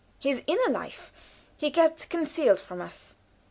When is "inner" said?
0.47-0.67